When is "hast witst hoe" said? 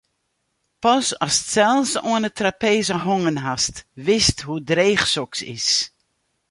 3.45-4.61